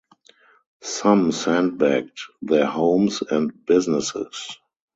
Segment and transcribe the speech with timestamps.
[0.81, 4.57] Some sandbagged their homes and businesses.